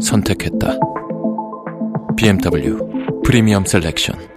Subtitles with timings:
[0.00, 0.78] 선택했다.
[2.16, 2.78] BMW
[3.24, 4.30] 프리미엄 셀렉션.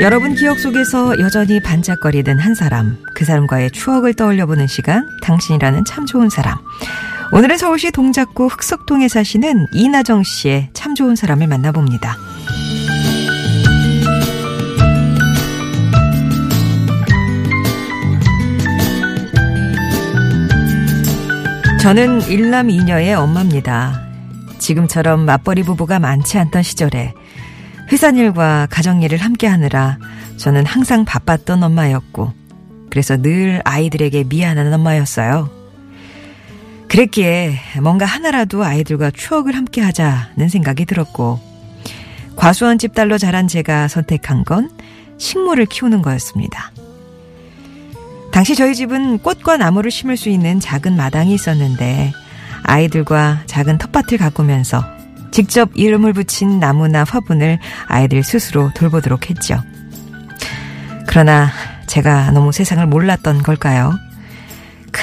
[0.00, 6.28] 여러분 기억 속에서 여전히 반짝거리던 한 사람, 그 사람과의 추억을 떠올려보는 시간, 당신이라는 참 좋은
[6.28, 6.58] 사람.
[7.36, 12.16] 오늘은 서울시 동작구 흑석동에 사시는 이나정 씨의 참 좋은 사람을 만나봅니다.
[21.80, 24.00] 저는 일남 이녀의 엄마입니다.
[24.58, 27.14] 지금처럼 맞벌이 부부가 많지 않던 시절에
[27.90, 29.98] 회사 일과 가정 일을 함께 하느라
[30.36, 32.32] 저는 항상 바빴던 엄마였고,
[32.90, 35.53] 그래서 늘 아이들에게 미안한 엄마였어요.
[36.94, 41.40] 그랬기에 뭔가 하나라도 아이들과 추억을 함께 하자는 생각이 들었고,
[42.36, 44.70] 과수원 집딸로 자란 제가 선택한 건
[45.18, 46.70] 식물을 키우는 거였습니다.
[48.30, 52.12] 당시 저희 집은 꽃과 나무를 심을 수 있는 작은 마당이 있었는데,
[52.62, 54.84] 아이들과 작은 텃밭을 가꾸면서
[55.32, 59.60] 직접 이름을 붙인 나무나 화분을 아이들 스스로 돌보도록 했죠.
[61.08, 61.50] 그러나
[61.88, 63.98] 제가 너무 세상을 몰랐던 걸까요?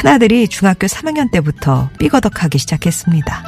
[0.02, 3.44] 큰아들이 중학교 3학년 때부터 삐거덕하기 시작했습니다.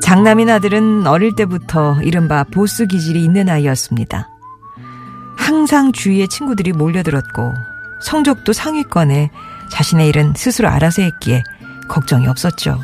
[0.00, 4.30] 장남인 아들은 어릴 때부터 이른바 보스 기질이 있는 아이였습니다.
[5.36, 7.52] 항상 주위에 친구들이 몰려들었고
[8.00, 9.30] 성적도 상위권에
[9.70, 11.44] 자신의 일은 스스로 알아서 했기에
[11.88, 12.80] 걱정이 없었죠.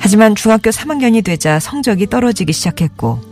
[0.00, 3.31] 하지만 중학교 3학년이 되자 성적이 떨어지기 시작했고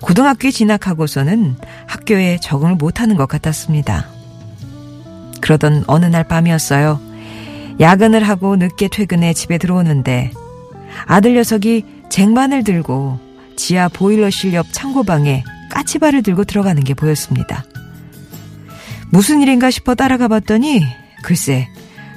[0.00, 1.56] 고등학교에 진학하고서는
[1.86, 4.08] 학교에 적응을 못하는 것 같았습니다.
[5.40, 7.00] 그러던 어느 날 밤이었어요.
[7.80, 10.32] 야근을 하고 늦게 퇴근해 집에 들어오는데
[11.06, 13.18] 아들 녀석이 쟁반을 들고
[13.56, 17.64] 지하 보일러실 옆 창고방에 까치발을 들고 들어가는 게 보였습니다.
[19.10, 20.84] 무슨 일인가 싶어 따라가 봤더니
[21.22, 21.68] 글쎄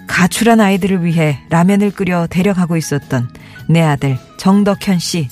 [0.08, 3.30] 가출한 아이들을 위해 라면을 끓여 데려가고 있었던
[3.70, 5.30] 내 아들 정덕현 씨.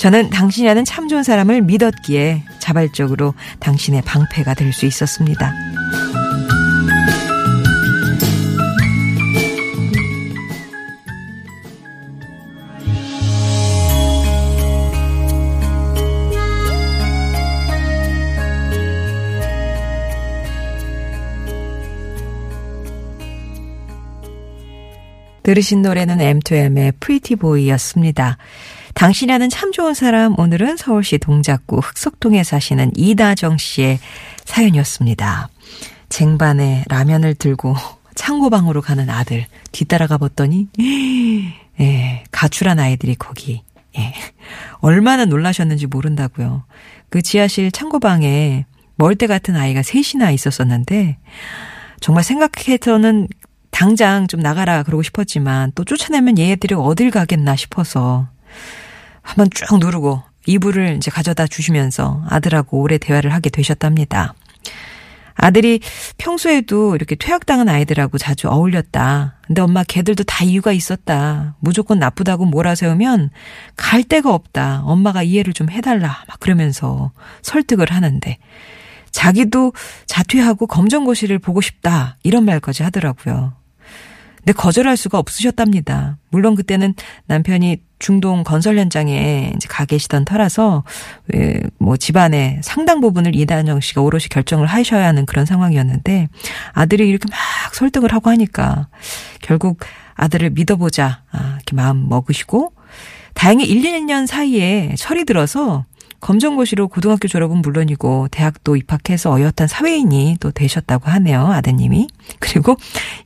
[0.00, 5.52] 저는 당신이라는 참 좋은 사람을 믿었기에 자발적으로 당신의 방패가 될 수 있었습니다.
[25.42, 28.38] 들으신 노래는 M2M의 Pretty Boy였습니다.
[28.94, 33.98] 당신이라는 참 좋은 사람 오늘은 서울시 동작구 흑석동에 사시는 이다정 씨의
[34.44, 35.48] 사연이었습니다.
[36.08, 37.74] 쟁반에 라면을 들고
[38.14, 40.68] 창고방으로 가는 아들 뒤따라가 봤더니
[41.80, 43.62] 예, 가출한 아이들이 거기
[43.98, 44.12] 예,
[44.80, 46.64] 얼마나 놀라셨는지 모른다고요.
[47.08, 51.16] 그 지하실 창고방에 멀대 같은 아이가 셋이나 있었었는데
[52.00, 53.28] 정말 생각해서는
[53.70, 58.28] 당장 좀 나가라 그러고 싶었지만 또 쫓아내면 얘들이 어딜 가겠나 싶어서
[59.22, 64.34] 한번 쭉 누르고 이불을 이제 가져다 주시면서 아들하고 오래 대화를 하게 되셨답니다.
[65.34, 65.80] 아들이
[66.18, 69.36] 평소에도 이렇게 퇴학당한 아이들하고 자주 어울렸다.
[69.46, 71.56] 근데 엄마 걔들도 다 이유가 있었다.
[71.60, 73.30] 무조건 나쁘다고 몰아세우면
[73.76, 74.82] 갈 데가 없다.
[74.84, 76.24] 엄마가 이해를 좀 해달라.
[76.28, 77.12] 막 그러면서
[77.42, 78.38] 설득을 하는데
[79.10, 79.72] 자기도
[80.06, 82.16] 자퇴하고 검정고시를 보고 싶다.
[82.22, 83.54] 이런 말까지 하더라고요.
[84.36, 86.18] 근데 거절할 수가 없으셨답니다.
[86.30, 86.94] 물론 그때는
[87.26, 90.82] 남편이 중동 건설 현장에 이제 가 계시던 터라서
[91.78, 96.28] 뭐 집안의 상당 부분을 이단정 씨가 오롯이 결정을 하셔야 하는 그런 상황이었는데
[96.72, 98.88] 아들이 이렇게 막 설득을 하고 하니까
[99.40, 99.78] 결국
[100.16, 102.72] 아들을 믿어보자 아, 이렇게 마음 먹으시고
[103.34, 105.84] 다행히 1, 2년 사이에 철이 들어서
[106.20, 111.46] 검정고시로 고등학교 졸업은 물론이고 대학도 입학해서 어엿한 사회인이 또 되셨다고 하네요.
[111.46, 112.08] 아드님이.
[112.40, 112.76] 그리고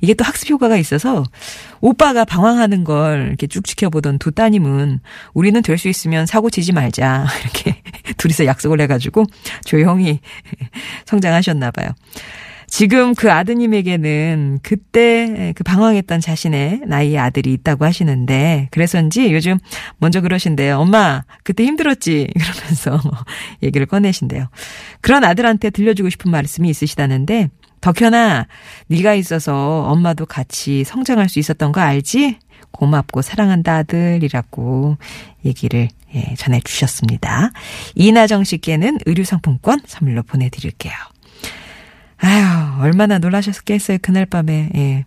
[0.00, 1.24] 이게 또 학습 효과가 있어서
[1.80, 5.00] 오빠가 방황하는 걸 이렇게 쭉 지켜보던 두 따님은
[5.34, 7.26] 우리는 될 수 있으면 사고 치지 말자.
[7.42, 7.82] 이렇게
[8.16, 9.24] 둘이서 약속을 해가지고
[9.64, 10.20] 조용히
[11.06, 11.88] 성장하셨나 봐요.
[12.76, 19.60] 지금 그 아드님에게는 그때 그 방황했던 자신의 나이의 아들이 있다고 하시는데 그래서인지 요즘
[19.98, 20.80] 먼저 그러신대요.
[20.80, 23.00] 엄마 그때 힘들었지 그러면서
[23.62, 24.48] 얘기를 꺼내신대요.
[25.02, 27.48] 그런 아들한테 들려주고 싶은 말씀이 있으시다는데
[27.80, 28.48] 덕현아
[28.88, 32.40] 네가 있어서 엄마도 같이 성장할 수 있었던 거 알지?
[32.72, 34.96] 고맙고 사랑한다 아들이라고
[35.44, 37.52] 얘기를 예, 전해주셨습니다.
[37.94, 40.92] 이나정 씨께는 의류 상품권 선물로 보내드릴게요.
[42.24, 44.70] 아휴, 얼마나 놀라셨겠어요, 그날 밤에.
[44.74, 45.04] 예.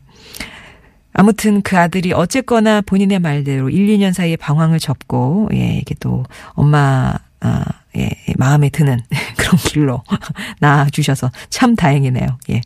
[1.13, 7.15] 아무튼 그 아들이 어쨌거나 본인의 말대로 1, 2년 사이에 방황을 접고, 예, 이게 또 엄마,
[7.39, 7.65] 아,
[7.97, 8.99] 예, 마음에 드는
[9.35, 10.03] 그런 길로
[10.59, 12.27] 나아주셔서 참 다행이네요.
[12.51, 12.61] 예.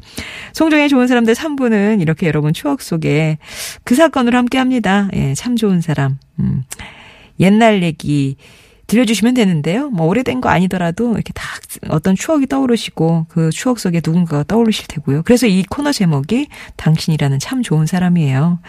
[0.51, 3.37] 송정의 좋은 사람들 3부는 이렇게 여러분 추억 속에
[3.85, 5.07] 그 사건으로 함께 합니다.
[5.13, 6.17] 예, 참 좋은 사람.
[6.39, 6.63] 음.
[7.39, 8.35] 옛날 얘기
[8.91, 9.89] 들려주시면 되는데요.
[9.89, 11.47] 뭐 오래된 거 아니더라도 이렇게 다
[11.87, 15.23] 어떤 추억이 떠오르시고 그 추억 속에 누군가가 떠오르실 테고요.
[15.23, 18.59] 그래서 이 코너 제목이 당신이라는 참 좋은 사람이에요.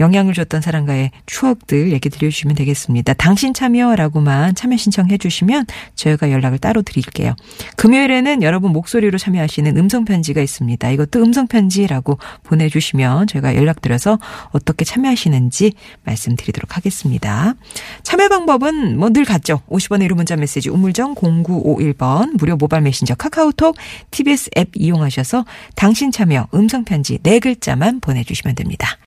[0.00, 3.14] 영향을 줬던 사람과의 추억들 얘기 드려주시면 되겠습니다.
[3.14, 7.34] 당신 참여라고만 참여 신청해 주시면 저희가 연락을 따로 드릴게요.
[7.76, 10.90] 금요일에는 여러분 목소리로 참여하시는 음성편지가 있습니다.
[10.90, 14.18] 이것도 음성편지라고 보내주시면 저희가 연락드려서
[14.52, 15.72] 어떻게 참여하시는지
[16.04, 17.54] 말씀드리도록 하겠습니다.
[18.02, 19.62] 참여 방법은 뭐 늘 같죠.
[19.68, 23.76] 50원의 1호 문자 메시지 우물정 0951번 무료 모바일 메신저 카카오톡
[24.10, 28.96] TBS 앱 이용하셔서 당신 참여 음성편지 네 글자만 보내주시면 됩니다.